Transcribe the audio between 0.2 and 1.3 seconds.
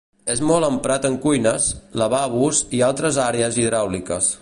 És molt emprat en